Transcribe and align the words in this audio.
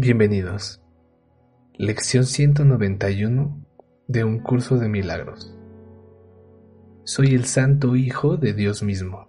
Bienvenidos. 0.00 0.80
Lección 1.74 2.24
191 2.24 3.66
de 4.06 4.22
un 4.22 4.38
curso 4.38 4.78
de 4.78 4.88
milagros. 4.88 5.58
Soy 7.02 7.34
el 7.34 7.46
Santo 7.46 7.96
Hijo 7.96 8.36
de 8.36 8.52
Dios 8.52 8.84
mismo. 8.84 9.28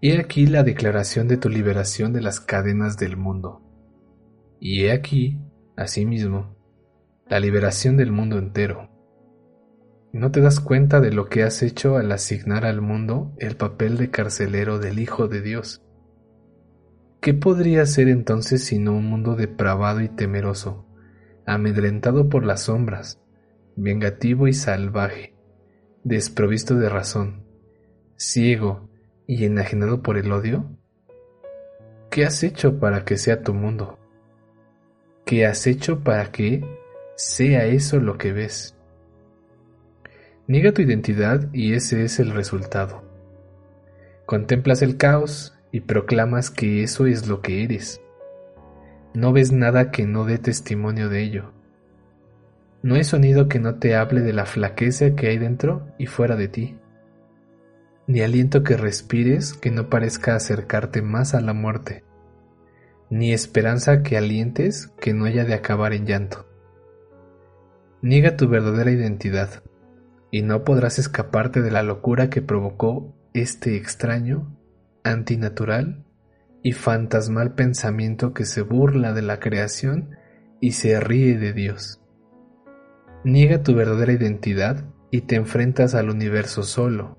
He 0.00 0.18
aquí 0.18 0.46
la 0.46 0.62
declaración 0.62 1.28
de 1.28 1.36
tu 1.36 1.50
liberación 1.50 2.14
de 2.14 2.22
las 2.22 2.40
cadenas 2.40 2.96
del 2.96 3.18
mundo. 3.18 3.60
Y 4.60 4.84
he 4.84 4.92
aquí, 4.92 5.38
asimismo, 5.76 6.56
la 7.28 7.38
liberación 7.38 7.98
del 7.98 8.12
mundo 8.12 8.38
entero. 8.38 8.88
¿No 10.14 10.30
te 10.30 10.40
das 10.40 10.58
cuenta 10.58 11.00
de 11.00 11.12
lo 11.12 11.28
que 11.28 11.42
has 11.42 11.62
hecho 11.62 11.98
al 11.98 12.10
asignar 12.12 12.64
al 12.64 12.80
mundo 12.80 13.34
el 13.36 13.56
papel 13.56 13.98
de 13.98 14.10
carcelero 14.10 14.78
del 14.78 15.00
Hijo 15.00 15.28
de 15.28 15.42
Dios? 15.42 15.82
¿Qué 17.20 17.34
podría 17.34 17.84
ser 17.84 18.08
entonces 18.08 18.64
sino 18.64 18.92
un 18.92 19.04
mundo 19.04 19.36
depravado 19.36 20.00
y 20.00 20.08
temeroso, 20.08 20.86
amedrentado 21.44 22.30
por 22.30 22.46
las 22.46 22.62
sombras, 22.62 23.20
vengativo 23.76 24.48
y 24.48 24.54
salvaje, 24.54 25.34
desprovisto 26.02 26.76
de 26.76 26.88
razón, 26.88 27.44
ciego 28.16 28.88
y 29.26 29.44
enajenado 29.44 30.02
por 30.02 30.16
el 30.16 30.32
odio? 30.32 30.64
¿Qué 32.10 32.24
has 32.24 32.42
hecho 32.42 32.80
para 32.80 33.04
que 33.04 33.18
sea 33.18 33.42
tu 33.42 33.52
mundo? 33.52 33.98
¿Qué 35.26 35.44
has 35.44 35.66
hecho 35.66 36.00
para 36.00 36.32
que 36.32 36.64
sea 37.16 37.66
eso 37.66 38.00
lo 38.00 38.16
que 38.16 38.32
ves? 38.32 38.78
Niega 40.46 40.72
tu 40.72 40.80
identidad 40.80 41.52
y 41.52 41.74
ese 41.74 42.02
es 42.02 42.18
el 42.18 42.30
resultado. 42.30 43.02
Contemplas 44.24 44.80
el 44.80 44.96
caos 44.96 45.59
y 45.72 45.80
proclamas 45.80 46.50
que 46.50 46.82
eso 46.82 47.06
es 47.06 47.28
lo 47.28 47.40
que 47.40 47.64
eres. 47.64 48.00
No 49.14 49.32
ves 49.32 49.52
nada 49.52 49.90
que 49.90 50.06
no 50.06 50.24
dé 50.24 50.38
testimonio 50.38 51.08
de 51.08 51.22
ello. 51.22 51.52
No 52.82 52.94
hay 52.94 53.04
sonido 53.04 53.48
que 53.48 53.58
no 53.58 53.76
te 53.76 53.94
hable 53.94 54.20
de 54.20 54.32
la 54.32 54.46
flaqueza 54.46 55.14
que 55.14 55.28
hay 55.28 55.38
dentro 55.38 55.86
y 55.98 56.06
fuera 56.06 56.36
de 56.36 56.48
ti, 56.48 56.78
ni 58.06 58.22
aliento 58.22 58.62
que 58.62 58.76
respires 58.76 59.52
que 59.52 59.70
no 59.70 59.90
parezca 59.90 60.34
acercarte 60.34 61.02
más 61.02 61.34
a 61.34 61.40
la 61.40 61.52
muerte, 61.52 62.04
ni 63.10 63.32
esperanza 63.32 64.02
que 64.02 64.16
alientes 64.16 64.88
que 65.00 65.12
no 65.12 65.26
haya 65.26 65.44
de 65.44 65.54
acabar 65.54 65.92
en 65.92 66.06
llanto. 66.06 66.46
Niega 68.02 68.36
tu 68.36 68.48
verdadera 68.48 68.90
identidad, 68.90 69.62
y 70.30 70.42
no 70.42 70.64
podrás 70.64 70.98
escaparte 70.98 71.60
de 71.60 71.70
la 71.70 71.82
locura 71.82 72.30
que 72.30 72.40
provocó 72.40 73.12
este 73.34 73.76
extraño 73.76 74.56
antinatural 75.04 76.04
y 76.62 76.72
fantasmal 76.72 77.54
pensamiento 77.54 78.34
que 78.34 78.44
se 78.44 78.62
burla 78.62 79.12
de 79.12 79.22
la 79.22 79.40
creación 79.40 80.16
y 80.60 80.72
se 80.72 81.00
ríe 81.00 81.38
de 81.38 81.52
Dios. 81.52 82.00
Niega 83.24 83.62
tu 83.62 83.74
verdadera 83.74 84.12
identidad 84.12 84.84
y 85.10 85.22
te 85.22 85.36
enfrentas 85.36 85.94
al 85.94 86.10
universo 86.10 86.62
solo, 86.62 87.18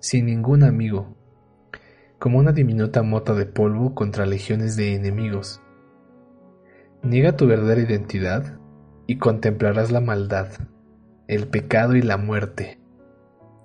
sin 0.00 0.26
ningún 0.26 0.62
amigo, 0.62 1.16
como 2.18 2.38
una 2.38 2.52
diminuta 2.52 3.02
mota 3.02 3.34
de 3.34 3.46
polvo 3.46 3.94
contra 3.94 4.26
legiones 4.26 4.76
de 4.76 4.94
enemigos. 4.94 5.62
Niega 7.02 7.36
tu 7.36 7.46
verdadera 7.46 7.80
identidad 7.80 8.58
y 9.06 9.18
contemplarás 9.18 9.90
la 9.92 10.00
maldad, 10.00 10.48
el 11.28 11.46
pecado 11.46 11.94
y 11.94 12.02
la 12.02 12.16
muerte, 12.16 12.80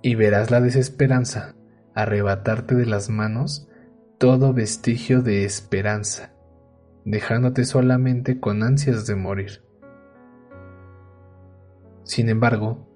y 0.02 0.16
verás 0.16 0.52
la 0.52 0.62
desesperanza 0.62 1.56
arrebatarte 1.96 2.76
de 2.76 2.86
las 2.86 3.10
manos 3.10 3.68
todo 4.18 4.54
vestigio 4.54 5.22
de 5.22 5.44
esperanza, 5.44 6.34
dejándote 7.04 7.66
solamente 7.66 8.40
con 8.40 8.64
ansias 8.64 9.06
de 9.06 9.16
morir. 9.16 9.64
Sin 12.04 12.30
embargo, 12.30 12.88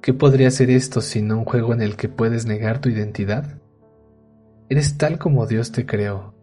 ¿qué 0.00 0.14
podría 0.14 0.50
ser 0.50 0.70
esto 0.70 1.00
sino 1.00 1.38
un 1.38 1.44
juego 1.44 1.74
en 1.74 1.82
el 1.82 1.96
que 1.96 2.08
puedes 2.08 2.46
negar 2.46 2.80
tu 2.80 2.88
identidad? 2.88 3.58
Eres 4.68 4.96
tal 4.98 5.18
como 5.18 5.46
Dios 5.46 5.72
te 5.72 5.84
creó. 5.84 6.34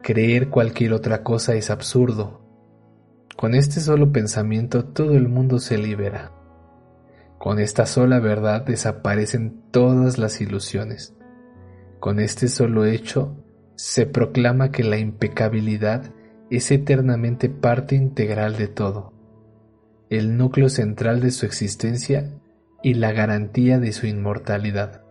Creer 0.00 0.50
cualquier 0.50 0.92
otra 0.92 1.22
cosa 1.22 1.54
es 1.54 1.70
absurdo. 1.70 2.40
Con 3.36 3.54
este 3.54 3.80
solo 3.80 4.12
pensamiento 4.12 4.84
todo 4.84 5.16
el 5.16 5.28
mundo 5.28 5.58
se 5.58 5.76
libera. 5.76 6.32
Con 7.44 7.58
esta 7.58 7.84
sola 7.84 8.20
verdad 8.20 8.64
desaparecen 8.64 9.64
todas 9.70 10.16
las 10.16 10.40
ilusiones. 10.40 11.14
Con 12.00 12.18
este 12.18 12.48
solo 12.48 12.86
hecho 12.86 13.36
se 13.74 14.06
proclama 14.06 14.70
que 14.70 14.82
la 14.82 14.96
impecabilidad 14.96 16.10
es 16.48 16.70
eternamente 16.70 17.50
parte 17.50 17.96
integral 17.96 18.56
de 18.56 18.68
todo, 18.68 19.12
el 20.08 20.38
núcleo 20.38 20.70
central 20.70 21.20
de 21.20 21.30
su 21.30 21.44
existencia 21.44 22.30
y 22.82 22.94
la 22.94 23.12
garantía 23.12 23.78
de 23.78 23.92
su 23.92 24.06
inmortalidad. 24.06 25.02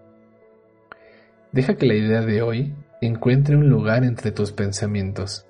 Deja 1.52 1.76
que 1.76 1.86
la 1.86 1.94
idea 1.94 2.22
de 2.22 2.42
hoy 2.42 2.74
encuentre 3.00 3.58
un 3.58 3.70
lugar 3.70 4.04
entre 4.04 4.32
tus 4.32 4.52
pensamientos 4.54 5.46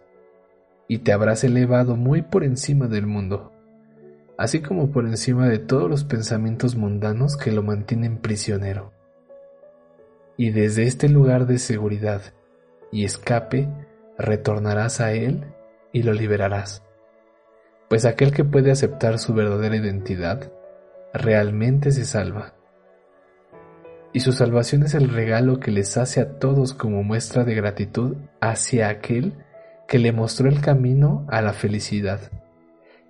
y 0.90 0.98
te 0.98 1.14
habrás 1.14 1.46
elevado 1.46 1.96
muy 1.96 2.24
por 2.24 2.44
encima 2.44 2.90
del 2.90 3.08
mundo 3.08 3.54
así 4.44 4.60
como 4.60 4.92
por 4.92 5.06
encima 5.06 5.48
de 5.48 5.58
todos 5.58 5.90
los 5.90 6.04
pensamientos 6.04 6.76
mundanos 6.76 7.38
que 7.38 7.50
lo 7.50 7.64
mantienen 7.64 8.18
prisionero. 8.18 8.92
Y 10.36 10.50
desde 10.50 10.84
este 10.84 11.08
lugar 11.08 11.48
de 11.48 11.60
seguridad 11.60 12.22
y 12.92 13.06
escape 13.06 13.70
retornarás 14.18 15.00
a 15.00 15.14
Él 15.14 15.46
y 15.94 16.04
lo 16.04 16.12
liberarás. 16.12 16.84
Pues 17.88 18.04
aquel 18.04 18.34
que 18.34 18.44
puede 18.44 18.70
aceptar 18.70 19.18
su 19.18 19.34
verdadera 19.34 19.78
identidad 19.78 20.52
realmente 21.14 21.94
se 21.94 22.04
salva. 22.04 22.54
Y 24.12 24.20
su 24.20 24.34
salvación 24.34 24.84
es 24.84 24.94
el 24.94 25.08
regalo 25.08 25.62
que 25.62 25.72
les 25.72 25.96
hace 25.96 26.20
a 26.20 26.38
todos 26.38 26.74
como 26.74 27.02
muestra 27.02 27.46
de 27.46 27.56
gratitud 27.56 28.18
hacia 28.42 28.90
aquel 28.90 29.36
que 29.88 30.00
le 30.00 30.12
mostró 30.12 30.50
el 30.50 30.60
camino 30.60 31.26
a 31.30 31.42
la 31.42 31.54
felicidad 31.54 32.20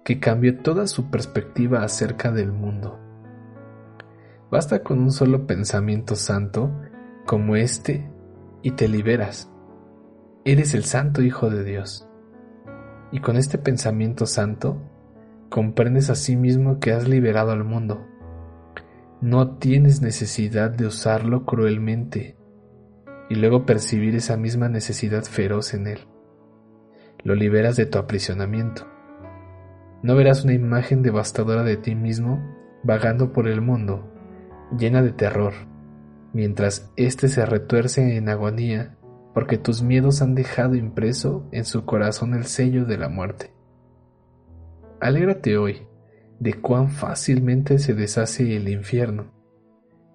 que 0.03 0.19
cambió 0.19 0.59
toda 0.59 0.88
su 0.88 1.09
perspectiva 1.09 1.84
acerca 1.84 2.31
del 2.31 2.52
mundo. 2.52 3.00
Basta 4.52 4.84
con 4.84 5.00
un 5.00 5.12
solo 5.12 5.47
pensamiento 5.47 6.16
santo 6.16 6.72
como 7.25 7.56
este 7.56 8.09
y 8.62 8.72
te 8.72 8.88
liberas. 8.88 9.50
Eres 10.46 10.74
el 10.74 10.84
santo 10.84 11.22
Hijo 11.22 11.50
de 11.50 11.64
Dios. 11.64 12.08
Y 13.11 13.20
con 13.20 13.38
este 13.38 13.58
pensamiento 13.58 14.26
santo 14.26 14.82
comprendes 15.50 16.09
a 16.09 16.16
sí 16.16 16.35
mismo 16.35 16.79
que 16.79 16.91
has 16.91 17.08
liberado 17.08 17.52
al 17.52 17.64
mundo. 17.64 18.06
No 19.22 19.56
tienes 19.58 20.02
necesidad 20.02 20.70
de 20.70 20.88
usarlo 20.88 21.46
cruelmente 21.46 22.35
y 23.29 23.35
luego 23.35 23.66
percibir 23.66 24.16
esa 24.16 24.35
misma 24.35 24.67
necesidad 24.67 25.23
feroz 25.23 25.73
en 25.73 25.88
él. 25.88 25.99
Lo 27.23 27.35
liberas 27.35 27.78
de 27.78 27.85
tu 27.85 27.99
aprisionamiento 27.99 28.92
no 30.03 30.16
verás 30.16 30.44
una 30.44 30.53
imagen 30.53 31.02
devastadora 31.02 31.64
de 31.64 31.78
ti 31.78 31.96
mismo 31.96 32.44
vagando 32.84 33.32
por 33.32 33.47
el 33.47 33.61
mundo, 33.61 34.14
llena 34.78 35.02
de 35.02 35.14
terror, 35.14 35.53
mientras 36.34 36.91
éste 36.97 37.29
se 37.29 37.46
retuerce 37.46 38.17
en 38.17 38.28
agonía 38.28 38.97
porque 39.34 39.58
tus 39.58 39.82
miedos 39.82 40.22
han 40.22 40.35
dejado 40.35 40.76
impreso 40.76 41.47
en 41.52 41.66
su 41.66 41.85
corazón 41.85 42.34
el 42.35 42.46
sello 42.46 42.85
de 42.85 42.97
la 42.97 43.09
muerte. 43.09 43.52
Alégrate 45.00 45.58
hoy 45.58 45.88
de 46.40 46.53
cuán 46.53 46.90
fácilmente 46.90 47.79
se 47.79 47.94
deshace 47.94 48.56
el 48.56 48.67
infierno. 48.67 49.32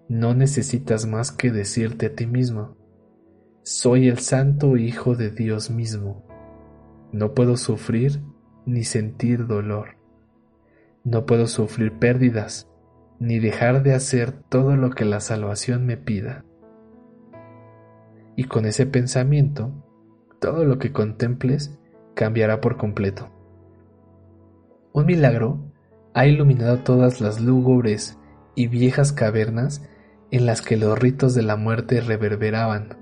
No 0.08 0.34
necesitas 0.34 1.06
más 1.06 1.32
que 1.32 1.50
decirte 1.50 2.06
a 2.06 2.14
ti 2.14 2.26
mismo, 2.26 2.76
soy 3.62 4.08
el 4.08 4.18
santo 4.18 4.76
Hijo 4.76 5.14
de 5.14 5.30
Dios 5.30 5.70
mismo. 5.70 6.26
No 7.12 7.34
puedo 7.34 7.56
sufrir 7.56 8.20
ni 8.68 8.84
sentir 8.84 9.46
dolor. 9.46 9.96
No 11.02 11.24
puedo 11.24 11.46
sufrir 11.46 11.98
pérdidas, 11.98 12.68
ni 13.18 13.38
dejar 13.38 13.82
de 13.82 13.94
hacer 13.94 14.32
todo 14.32 14.76
lo 14.76 14.90
que 14.90 15.06
la 15.06 15.20
salvación 15.20 15.86
me 15.86 15.96
pida. 15.96 16.44
y 18.36 18.44
con 18.44 18.66
ese 18.66 18.86
pensamiento, 18.86 19.72
todo 20.38 20.64
lo 20.64 20.78
que 20.78 20.92
contemples 20.92 21.76
cambiará 22.14 22.60
por 22.60 22.76
completo. 22.76 23.30
Un 24.92 25.06
milagro 25.06 25.58
ha 26.14 26.24
iluminado 26.24 26.78
todas 26.84 27.20
las 27.20 27.40
lúgubres 27.40 28.16
y 28.54 28.68
viejas 28.68 29.12
cavernas 29.12 29.82
en 30.30 30.46
las 30.46 30.62
que 30.62 30.76
los 30.76 30.96
ritos 30.96 31.34
de 31.34 31.42
la 31.42 31.56
muerte 31.56 32.00
reverberaban 32.00 32.96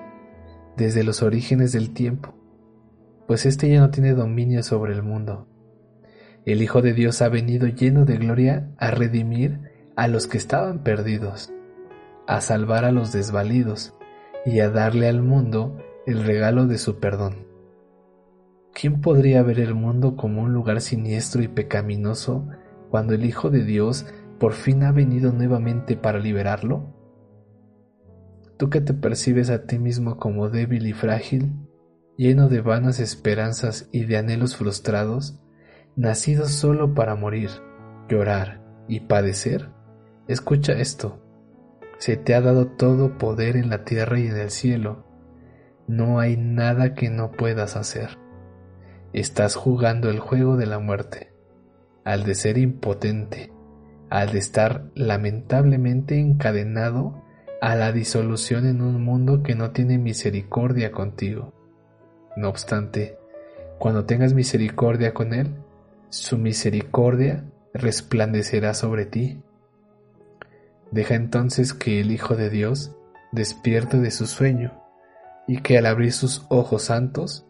desde 0.78 1.04
los 1.04 1.22
orígenes 1.22 1.72
del 1.72 1.92
tiempo, 1.92 2.32
pues 3.26 3.44
éste 3.44 3.68
ya 3.68 3.80
no 3.80 3.90
tiene 3.90 4.14
dominio 4.14 4.62
sobre 4.62 4.94
el 4.94 5.02
mundo. 5.02 5.46
El 6.46 6.62
Hijo 6.62 6.80
de 6.80 6.92
Dios 6.92 7.22
ha 7.22 7.28
venido 7.28 7.66
lleno 7.66 8.04
de 8.04 8.18
gloria 8.18 8.70
a 8.78 8.92
redimir 8.92 9.58
a 9.96 10.06
los 10.06 10.28
que 10.28 10.38
estaban 10.38 10.84
perdidos, 10.84 11.52
a 12.28 12.40
salvar 12.40 12.84
a 12.84 12.92
los 12.92 13.12
desvalidos, 13.12 13.96
y 14.44 14.60
a 14.60 14.70
darle 14.70 15.08
al 15.08 15.22
mundo 15.22 15.76
el 16.06 16.22
regalo 16.22 16.68
de 16.68 16.78
su 16.78 17.00
perdón. 17.00 17.48
¿Quién 18.72 19.00
podría 19.00 19.42
ver 19.42 19.58
el 19.58 19.74
mundo 19.74 20.14
como 20.14 20.42
un 20.42 20.52
lugar 20.52 20.80
siniestro 20.80 21.42
y 21.42 21.48
pecaminoso 21.48 22.46
cuando 22.90 23.14
el 23.14 23.24
Hijo 23.24 23.50
de 23.50 23.64
Dios 23.64 24.06
por 24.38 24.52
fin 24.52 24.84
ha 24.84 24.92
venido 24.92 25.32
nuevamente 25.32 25.96
para 25.96 26.20
liberarlo? 26.20 26.94
Tú 28.56 28.70
que 28.70 28.80
te 28.80 28.94
percibes 28.94 29.50
a 29.50 29.66
ti 29.66 29.80
mismo 29.80 30.16
como 30.16 30.48
débil 30.48 30.86
y 30.86 30.92
frágil, 30.92 31.50
lleno 32.16 32.48
de 32.48 32.60
vanas 32.60 33.00
esperanzas 33.00 33.88
y 33.90 34.04
de 34.04 34.18
anhelos 34.18 34.54
frustrados, 34.54 35.40
nacido 35.96 36.46
solo 36.46 36.94
para 36.94 37.16
morir, 37.16 37.50
llorar 38.08 38.62
y 38.86 39.00
padecer, 39.00 39.70
escucha 40.28 40.74
esto 40.74 41.20
se 41.98 42.16
te 42.16 42.34
ha 42.34 42.40
dado 42.40 42.66
todo 42.66 43.16
poder 43.16 43.56
en 43.56 43.70
la 43.70 43.84
tierra 43.84 44.18
y 44.18 44.26
en 44.26 44.36
el 44.36 44.50
cielo. 44.50 45.04
No 45.86 46.20
hay 46.20 46.36
nada 46.36 46.94
que 46.94 47.10
no 47.10 47.32
puedas 47.32 47.76
hacer. 47.76 48.18
Estás 49.12 49.54
jugando 49.54 50.10
el 50.10 50.18
juego 50.18 50.56
de 50.56 50.66
la 50.66 50.78
muerte, 50.78 51.32
al 52.04 52.24
de 52.24 52.34
ser 52.34 52.58
impotente, 52.58 53.50
al 54.10 54.32
de 54.32 54.38
estar 54.38 54.90
lamentablemente 54.94 56.18
encadenado 56.18 57.22
a 57.62 57.76
la 57.76 57.92
disolución 57.92 58.66
en 58.66 58.82
un 58.82 59.02
mundo 59.02 59.42
que 59.42 59.54
no 59.54 59.70
tiene 59.70 59.96
misericordia 59.96 60.92
contigo. 60.92 61.54
No 62.36 62.50
obstante, 62.50 63.16
cuando 63.78 64.04
tengas 64.04 64.34
misericordia 64.34 65.14
con 65.14 65.32
Él, 65.32 65.54
su 66.08 66.38
misericordia 66.38 67.44
resplandecerá 67.74 68.74
sobre 68.74 69.06
ti 69.06 69.42
Deja 70.90 71.14
entonces 71.14 71.74
que 71.74 72.00
el 72.00 72.12
Hijo 72.12 72.36
de 72.36 72.50
Dios 72.50 72.92
despierte 73.32 73.98
de 73.98 74.10
su 74.10 74.26
sueño 74.26 74.72
y 75.46 75.58
que 75.58 75.78
al 75.78 75.86
abrir 75.86 76.12
sus 76.12 76.46
ojos 76.48 76.84
santos 76.84 77.46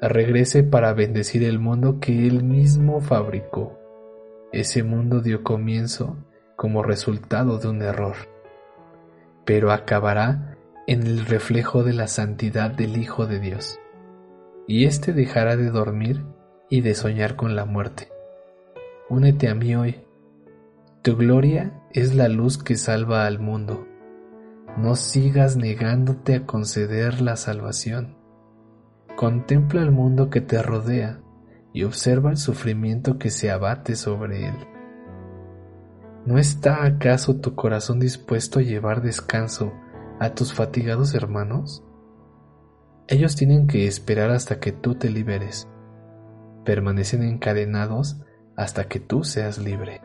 regrese 0.00 0.64
para 0.64 0.92
bendecir 0.92 1.44
el 1.44 1.58
mundo 1.58 2.00
que 2.00 2.26
él 2.26 2.42
mismo 2.42 3.00
fabricó. 3.00 3.78
Ese 4.52 4.82
mundo 4.82 5.20
dio 5.20 5.42
comienzo 5.42 6.16
como 6.56 6.82
resultado 6.82 7.58
de 7.58 7.68
un 7.68 7.82
error, 7.82 8.16
pero 9.44 9.72
acabará 9.72 10.56
en 10.86 11.06
el 11.06 11.24
reflejo 11.24 11.84
de 11.84 11.92
la 11.94 12.08
santidad 12.08 12.70
del 12.70 12.96
Hijo 12.96 13.26
de 13.26 13.40
Dios, 13.40 13.80
y 14.66 14.84
éste 14.84 15.12
dejará 15.12 15.56
de 15.56 15.70
dormir 15.70 16.22
y 16.72 16.80
de 16.80 16.94
soñar 16.94 17.36
con 17.36 17.54
la 17.54 17.66
muerte. 17.66 18.08
Únete 19.10 19.48
a 19.48 19.54
mí 19.54 19.76
hoy 19.76 20.02
tu 21.02 21.16
gloria 21.16 21.82
es 21.90 22.14
la 22.14 22.28
luz 22.28 22.56
que 22.56 22.76
salva 22.76 23.26
al 23.26 23.40
mundo. 23.40 23.86
No 24.78 24.94
sigas 24.94 25.56
negándote 25.56 26.36
a 26.36 26.46
conceder 26.46 27.20
la 27.20 27.36
salvación. 27.36 28.16
Contempla 29.16 29.82
el 29.82 29.90
mundo 29.90 30.30
que 30.30 30.40
te 30.40 30.62
rodea 30.62 31.20
y 31.74 31.82
observa 31.82 32.30
el 32.30 32.38
sufrimiento 32.38 33.18
que 33.18 33.30
se 33.30 33.50
abate 33.50 33.96
sobre 33.96 34.46
él. 34.46 34.54
¿No 36.24 36.38
está 36.38 36.86
acaso 36.86 37.36
tu 37.36 37.54
corazón 37.54 37.98
dispuesto 37.98 38.60
a 38.60 38.62
llevar 38.62 39.02
descanso 39.02 39.74
a 40.20 40.34
tus 40.34 40.54
fatigados 40.54 41.14
hermanos? 41.14 41.84
Ellos 43.08 43.36
tienen 43.36 43.66
que 43.66 43.86
esperar 43.88 44.30
hasta 44.30 44.58
que 44.58 44.72
tú 44.72 44.94
te 44.94 45.10
liberes. 45.10 45.68
Permanecen 46.64 47.22
encadenados 47.22 48.20
hasta 48.56 48.84
que 48.88 49.00
tú 49.00 49.24
seas 49.24 49.58
libre. 49.58 50.00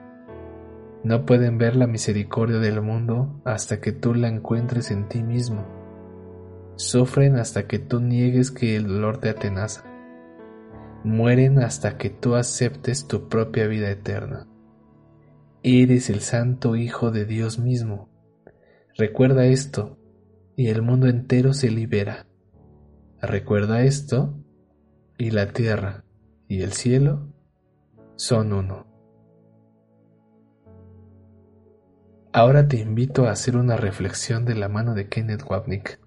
No 1.04 1.26
pueden 1.26 1.58
ver 1.58 1.76
la 1.76 1.88
misericordia 1.88 2.58
del 2.58 2.82
mundo 2.82 3.42
hasta 3.46 3.80
que 3.80 3.92
tú 3.92 4.14
la 4.16 4.28
encuentres 4.28 4.92
en 4.92 5.08
ti 5.08 5.22
mismo. 5.22 5.66
Sufren 6.76 7.36
hasta 7.36 7.68
que 7.68 7.80
tú 7.80 8.00
niegues 8.00 8.52
que 8.52 8.76
el 8.76 8.88
dolor 8.88 9.20
te 9.20 9.30
atenaza. 9.30 9.84
Mueren 11.04 11.60
hasta 11.60 11.98
que 11.98 12.10
tú 12.10 12.36
aceptes 12.36 13.08
tu 13.08 13.30
propia 13.30 13.68
vida 13.68 13.90
eterna. 13.90 14.48
Eres 15.64 16.10
el 16.10 16.22
santo 16.22 16.76
Hijo 16.76 17.12
de 17.12 17.26
Dios 17.26 17.60
mismo. 17.60 18.10
Recuerda 18.98 19.46
esto 19.46 19.98
y 20.56 20.70
el 20.70 20.82
mundo 20.82 21.08
entero 21.08 21.54
se 21.54 21.70
libera. 21.70 22.26
Recuerda 23.22 23.84
esto 23.84 24.36
y 25.18 25.32
la 25.32 25.48
tierra 25.54 26.07
y 26.48 26.62
el 26.62 26.74
cielo 26.74 27.28
son 28.16 28.54
uno. 28.54 28.88
Ahora 32.34 32.68
te 32.68 32.78
invito 32.78 33.26
a 33.28 33.32
hacer 33.32 33.58
una 33.58 33.78
reflexión 33.78 34.46
de 34.46 34.56
la 34.56 34.70
mano 34.70 34.94
de 34.94 35.08
Kenneth 35.08 35.44
Wapnick. 35.50 36.00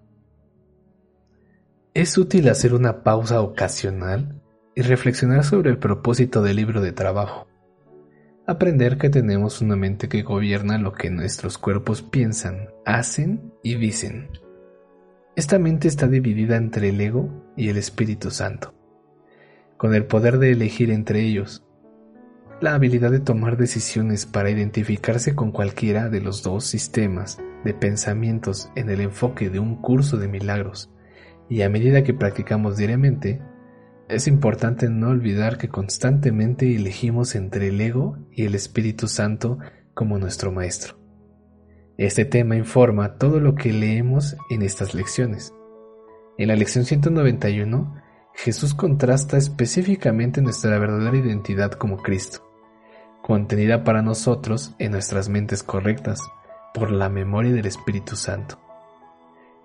Es 1.92 2.16
útil 2.18 2.48
hacer 2.48 2.72
una 2.72 3.02
pausa 3.02 3.40
ocasional 3.40 4.40
y 4.76 4.82
reflexionar 4.82 5.44
sobre 5.44 5.70
el 5.70 5.78
propósito 5.78 6.40
del 6.42 6.56
libro 6.56 6.80
de 6.80 6.92
trabajo. 6.92 7.48
Aprender 8.46 8.96
que 8.96 9.10
tenemos 9.10 9.60
una 9.60 9.76
mente 9.76 10.08
que 10.08 10.22
gobierna 10.22 10.78
lo 10.78 10.92
que 10.92 11.10
nuestros 11.10 11.58
cuerpos 11.58 12.02
piensan, 12.02 12.68
hacen 12.84 13.52
y 13.62 13.74
dicen. 13.74 14.30
Esta 15.36 15.58
mente 15.58 15.88
está 15.88 16.06
dividida 16.06 16.56
entre 16.56 16.90
el 16.90 17.00
ego 17.00 17.28
y 17.56 17.68
el 17.68 17.76
Espíritu 17.76 18.30
Santo, 18.30 18.74
con 19.80 19.94
el 19.94 20.04
poder 20.04 20.36
de 20.38 20.52
elegir 20.52 20.90
entre 20.90 21.22
ellos 21.22 21.64
la 22.60 22.74
habilidad 22.74 23.10
de 23.10 23.20
tomar 23.20 23.56
decisiones 23.56 24.26
para 24.26 24.50
identificarse 24.50 25.34
con 25.34 25.52
cualquiera 25.52 26.10
de 26.10 26.20
los 26.20 26.42
dos 26.42 26.66
sistemas 26.66 27.38
de 27.64 27.72
pensamientos 27.72 28.70
en 28.74 28.90
el 28.90 29.00
enfoque 29.00 29.48
de 29.48 29.58
un 29.58 29.76
curso 29.76 30.18
de 30.18 30.28
milagros 30.28 30.92
y 31.48 31.62
a 31.62 31.70
medida 31.70 32.04
que 32.04 32.12
practicamos 32.12 32.76
diariamente, 32.76 33.40
es 34.10 34.26
importante 34.26 34.90
no 34.90 35.08
olvidar 35.08 35.56
que 35.56 35.70
constantemente 35.70 36.76
elegimos 36.76 37.34
entre 37.34 37.68
el 37.68 37.80
ego 37.80 38.18
y 38.30 38.44
el 38.44 38.54
Espíritu 38.54 39.08
Santo 39.08 39.60
como 39.94 40.18
nuestro 40.18 40.52
Maestro. 40.52 41.00
Este 41.96 42.26
tema 42.26 42.54
informa 42.54 43.16
todo 43.16 43.40
lo 43.40 43.54
que 43.54 43.72
leemos 43.72 44.36
en 44.50 44.60
estas 44.60 44.94
lecciones. 44.94 45.54
En 46.36 46.48
la 46.48 46.56
lección 46.56 46.84
191, 46.84 48.09
Jesús 48.34 48.74
contrasta 48.74 49.36
específicamente 49.36 50.40
nuestra 50.40 50.78
verdadera 50.78 51.16
identidad 51.16 51.72
como 51.72 51.98
Cristo 51.98 52.50
contenida 53.22 53.84
para 53.84 54.02
nosotros 54.02 54.74
en 54.78 54.92
nuestras 54.92 55.28
mentes 55.28 55.62
correctas 55.62 56.20
por 56.74 56.90
la 56.90 57.08
memoria 57.08 57.52
del 57.52 57.66
Espíritu 57.66 58.16
Santo, 58.16 58.58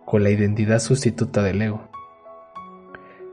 con 0.05 0.23
la 0.23 0.29
identidad 0.29 0.79
sustituta 0.79 1.41
del 1.41 1.61
ego. 1.61 1.89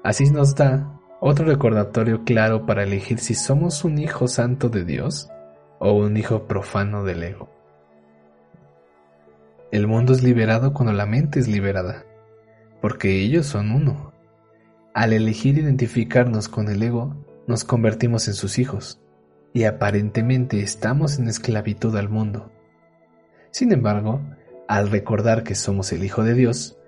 Así 0.02 0.30
nos 0.30 0.54
da 0.54 0.98
otro 1.20 1.44
recordatorio 1.44 2.24
claro 2.24 2.66
para 2.66 2.82
elegir 2.82 3.18
si 3.18 3.34
somos 3.34 3.84
un 3.84 3.98
hijo 3.98 4.26
santo 4.26 4.68
de 4.68 4.84
Dios 4.84 5.28
o 5.78 5.92
un 5.92 6.16
hijo 6.16 6.46
profano 6.46 7.04
del 7.04 7.22
ego. 7.22 7.50
El 9.70 9.86
mundo 9.86 10.12
es 10.12 10.22
liberado 10.22 10.72
cuando 10.72 10.92
la 10.92 11.06
mente 11.06 11.40
es 11.40 11.48
liberada, 11.48 12.04
porque 12.80 13.20
ellos 13.20 13.46
son 13.46 13.70
uno. 13.70 14.11
Al 14.94 15.14
elegir 15.14 15.56
identificarnos 15.56 16.48
con 16.48 16.68
el 16.68 16.82
ego, 16.82 17.16
nos 17.46 17.64
convertimos 17.64 18.28
en 18.28 18.34
sus 18.34 18.58
hijos 18.58 19.00
y 19.54 19.64
aparentemente 19.64 20.60
estamos 20.60 21.18
en 21.18 21.28
esclavitud 21.28 21.96
al 21.96 22.10
mundo. 22.10 22.52
Sin 23.50 23.72
embargo, 23.72 24.20
al 24.68 24.90
recordar 24.90 25.44
que 25.44 25.54
somos 25.54 25.92
el 25.92 26.04
Hijo 26.04 26.24
de 26.24 26.34
Dios, 26.34 26.78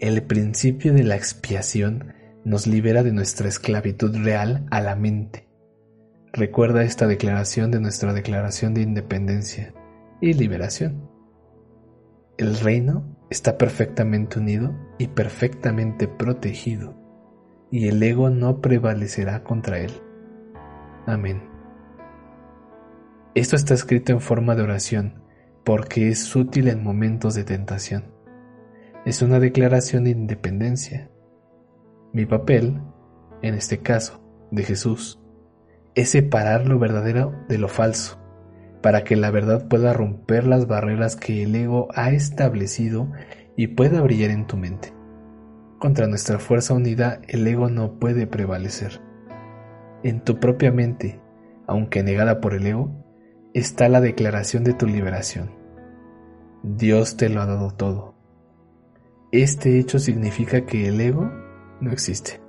el 0.00 0.22
principio 0.22 0.92
de 0.92 1.04
la 1.04 1.14
expiación 1.14 2.14
nos 2.44 2.66
libera 2.66 3.04
de 3.04 3.12
nuestra 3.12 3.48
esclavitud 3.48 4.16
real 4.24 4.66
a 4.70 4.80
la 4.80 4.96
mente. 4.96 5.48
Recuerda 6.32 6.82
esta 6.82 7.06
declaración 7.06 7.70
de 7.70 7.80
nuestra 7.80 8.12
declaración 8.12 8.74
de 8.74 8.82
independencia 8.82 9.72
y 10.20 10.32
liberación. 10.32 11.08
El 12.38 12.58
reino 12.58 13.04
está 13.30 13.58
perfectamente 13.58 14.40
unido 14.40 14.74
y 14.98 15.08
perfectamente 15.08 16.08
protegido, 16.08 17.01
y 17.72 17.88
el 17.88 18.00
ego 18.02 18.30
no 18.30 18.60
prevalecerá 18.60 19.42
contra 19.42 19.78
él. 19.78 19.90
Amén. 21.06 21.42
Esto 23.34 23.56
está 23.56 23.72
escrito 23.72 24.12
en 24.12 24.20
forma 24.20 24.54
de 24.54 24.62
oración 24.62 25.22
porque 25.64 26.08
es 26.08 26.36
útil 26.36 26.68
en 26.68 26.84
momentos 26.84 27.34
de 27.34 27.44
tentación. 27.44 28.12
es 29.04 29.20
una 29.20 29.40
declaración 29.40 30.04
de 30.04 30.10
independencia. 30.10 31.10
Mi 32.12 32.26
papel, 32.26 32.80
en 33.40 33.54
este 33.54 33.78
caso, 33.78 34.22
de 34.52 34.62
Jesús, 34.62 35.20
es 35.94 36.10
separar 36.10 36.68
lo 36.68 36.78
verdadero 36.78 37.34
de 37.48 37.58
lo 37.58 37.68
falso, 37.68 38.20
para 38.80 39.02
que 39.02 39.16
la 39.16 39.30
verdad 39.30 39.66
pueda 39.66 39.92
romper 39.92 40.46
las 40.46 40.66
barreras 40.66 41.16
que 41.16 41.42
el 41.42 41.54
ego 41.54 41.88
ha 41.94 42.10
establecido 42.10 43.10
y 43.56 43.68
pueda 43.68 44.02
brillar 44.02 44.30
en 44.30 44.46
tu 44.46 44.56
mente. 44.56 44.92
Contra 45.82 46.06
nuestra 46.06 46.38
fuerza 46.38 46.74
unida 46.74 47.20
el 47.26 47.44
ego 47.44 47.68
no 47.68 47.98
puede 47.98 48.28
prevalecer. 48.28 49.00
En 50.04 50.20
tu 50.20 50.38
propia 50.38 50.70
mente, 50.70 51.20
aunque 51.66 52.04
negada 52.04 52.40
por 52.40 52.54
el 52.54 52.68
ego, 52.68 52.92
está 53.52 53.88
la 53.88 54.00
declaración 54.00 54.62
de 54.62 54.74
tu 54.74 54.86
liberación. 54.86 55.50
Dios 56.62 57.16
te 57.16 57.28
lo 57.28 57.40
ha 57.40 57.46
dado 57.46 57.72
todo. 57.72 58.14
Este 59.32 59.80
hecho 59.80 59.98
significa 59.98 60.66
que 60.66 60.86
el 60.86 61.00
ego 61.00 61.28
no 61.80 61.90
existe. 61.90 62.40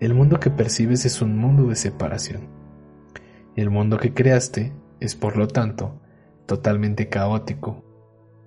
El 0.00 0.14
mundo 0.14 0.40
que 0.40 0.48
percibes 0.48 1.04
es 1.04 1.20
un 1.20 1.36
mundo 1.36 1.68
de 1.68 1.76
separación. 1.76 2.48
El 3.54 3.68
mundo 3.68 3.98
que 3.98 4.14
creaste 4.14 4.72
es, 4.98 5.14
por 5.14 5.36
lo 5.36 5.46
tanto, 5.46 6.00
totalmente 6.46 7.10
caótico, 7.10 7.84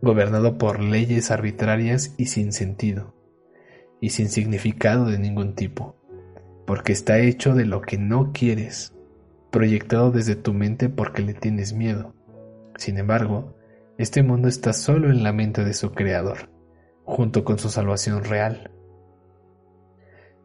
gobernado 0.01 0.57
por 0.57 0.79
leyes 0.79 1.29
arbitrarias 1.29 2.15
y 2.17 2.25
sin 2.25 2.53
sentido, 2.53 3.18
y 4.01 4.11
sin 4.11 4.29
significado 4.29 5.05
de 5.05 5.19
ningún 5.19 5.55
tipo, 5.55 5.95
porque 6.65 6.91
está 6.91 7.19
hecho 7.19 7.53
de 7.53 7.65
lo 7.65 7.81
que 7.81 7.97
no 7.97 8.31
quieres, 8.33 8.93
proyectado 9.51 10.11
desde 10.11 10.35
tu 10.35 10.53
mente 10.53 10.89
porque 10.89 11.21
le 11.21 11.33
tienes 11.33 11.73
miedo. 11.73 12.13
Sin 12.77 12.97
embargo, 12.97 13.55
este 13.97 14.23
mundo 14.23 14.47
está 14.47 14.73
solo 14.73 15.09
en 15.09 15.23
la 15.23 15.33
mente 15.33 15.65
de 15.65 15.73
su 15.73 15.91
creador, 15.91 16.49
junto 17.03 17.43
con 17.43 17.59
su 17.59 17.69
salvación 17.69 18.23
real. 18.23 18.71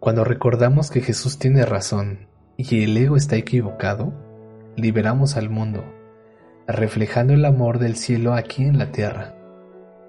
Cuando 0.00 0.24
recordamos 0.24 0.90
que 0.90 1.00
Jesús 1.00 1.38
tiene 1.38 1.64
razón 1.64 2.28
y 2.56 2.82
el 2.82 2.96
ego 2.96 3.16
está 3.16 3.36
equivocado, 3.36 4.12
liberamos 4.76 5.36
al 5.36 5.50
mundo, 5.50 5.84
reflejando 6.66 7.32
el 7.32 7.44
amor 7.44 7.78
del 7.78 7.96
cielo 7.96 8.34
aquí 8.34 8.64
en 8.64 8.78
la 8.78 8.90
tierra. 8.90 9.34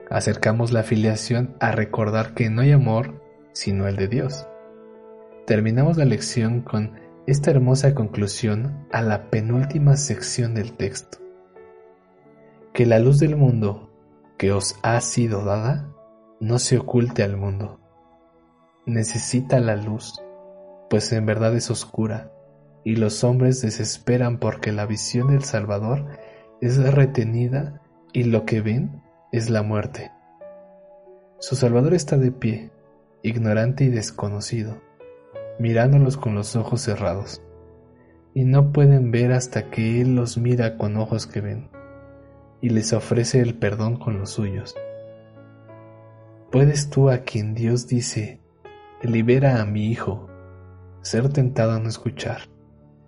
Acercamos 0.10 0.72
la 0.72 0.82
afiliación 0.82 1.56
a 1.60 1.72
recordar 1.72 2.34
que 2.34 2.50
no 2.50 2.62
hay 2.62 2.72
amor 2.72 3.25
sino 3.56 3.88
el 3.88 3.96
de 3.96 4.08
Dios. 4.08 4.48
Terminamos 5.48 5.98
la 5.98 6.06
lección 6.06 6.62
con 6.62 7.00
esta 7.26 7.52
hermosa 7.52 7.96
conclusión 7.96 8.86
a 8.92 9.02
la 9.02 9.30
penúltima 9.32 9.96
sección 9.96 10.54
del 10.54 10.74
texto. 10.74 11.18
Que 12.74 12.86
la 12.86 13.00
luz 13.00 13.18
del 13.20 13.36
mundo 13.36 13.90
que 14.38 14.52
os 14.52 14.78
ha 14.84 15.00
sido 15.00 15.46
dada 15.46 15.90
no 16.40 16.60
se 16.60 16.78
oculte 16.78 17.24
al 17.24 17.38
mundo. 17.38 17.80
Necesita 18.86 19.60
la 19.60 19.78
luz, 19.78 20.22
pues 20.90 21.12
en 21.14 21.26
verdad 21.26 21.56
es 21.56 21.72
oscura, 21.72 22.32
y 22.84 22.98
los 22.98 23.24
hombres 23.24 23.62
desesperan 23.62 24.38
porque 24.38 24.74
la 24.74 24.86
visión 24.86 25.30
del 25.30 25.44
Salvador 25.44 26.06
es 26.60 26.78
retenida 26.94 27.82
y 28.12 28.26
lo 28.26 28.46
que 28.46 28.62
ven 28.62 29.02
es 29.32 29.50
la 29.50 29.64
muerte. 29.64 30.12
Su 31.40 31.56
Salvador 31.56 31.94
está 31.94 32.18
de 32.18 32.32
pie, 32.32 32.72
ignorante 33.28 33.84
y 33.84 33.90
desconocido 33.90 34.80
mirándolos 35.60 36.18
con 36.18 36.36
los 36.36 36.56
ojos 36.56 36.82
cerrados, 36.82 37.42
y 38.34 38.44
no 38.44 38.72
pueden 38.72 39.12
ver 39.12 39.32
hasta 39.32 39.70
que 39.70 40.02
Él 40.02 40.16
los 40.16 40.38
mira 40.38 40.78
con 40.78 40.98
ojos 40.98 41.28
que 41.28 41.42
ven, 41.42 41.70
y 42.62 42.70
les 42.70 42.94
ofrece 42.94 43.40
el 43.40 43.56
perdón 43.56 43.98
con 43.98 44.20
los 44.20 44.32
suyos. 44.32 44.76
¿Puedes 46.52 46.90
tú 46.90 47.10
a 47.10 47.20
quien 47.20 47.54
Dios 47.54 47.88
dice, 47.88 48.42
libera 49.02 49.62
a 49.62 49.66
mi 49.66 49.88
hijo, 49.88 50.30
ser 51.02 51.30
tentado 51.30 51.74
a 51.74 51.80
no 51.80 51.90
escuchar, 51.90 52.50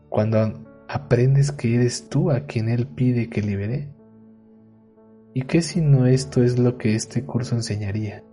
cuando 0.10 0.66
aprendes 0.88 1.52
que 1.52 1.76
eres 1.76 2.08
tú 2.10 2.32
a 2.32 2.42
quien 2.42 2.70
Él 2.70 2.88
pide 2.88 3.30
que 3.30 3.42
libere? 3.42 3.90
¿Y 5.34 5.44
qué 5.44 5.62
si 5.62 5.82
no 5.82 6.08
esto 6.08 6.42
es 6.42 6.58
lo 6.58 6.78
que 6.78 6.96
este 6.96 7.24
curso 7.26 7.56
enseñaría? 7.56 8.24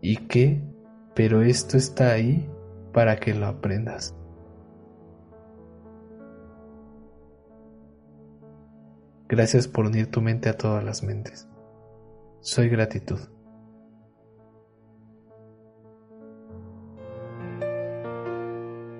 ¿Y 0.00 0.16
qué? 0.28 0.62
Pero 1.14 1.42
esto 1.42 1.76
está 1.76 2.12
ahí 2.12 2.48
para 2.92 3.16
que 3.16 3.34
lo 3.34 3.46
aprendas. 3.46 4.14
Gracias 9.28 9.68
por 9.68 9.86
unir 9.86 10.10
tu 10.10 10.22
mente 10.22 10.48
a 10.48 10.56
todas 10.56 10.82
las 10.82 11.02
mentes. 11.02 11.48
Soy 12.40 12.68
gratitud. 12.68 13.18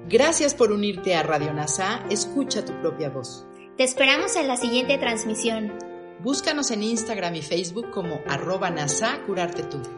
Gracias 0.08 0.54
por 0.54 0.72
unirte 0.72 1.14
a 1.14 1.22
Radio 1.22 1.52
NASA. 1.52 2.04
Escucha 2.10 2.64
tu 2.64 2.72
propia 2.80 3.10
voz. 3.10 3.46
Te 3.76 3.84
esperamos 3.84 4.36
en 4.36 4.48
la 4.48 4.56
siguiente 4.56 4.98
transmisión. 4.98 5.72
Búscanos 6.20 6.70
en 6.70 6.82
Instagram 6.82 7.34
y 7.36 7.42
Facebook 7.42 7.90
como 7.90 8.20
arroba 8.26 8.70
NASA 8.70 9.20
Curarte 9.26 9.62
Tú. 9.62 9.97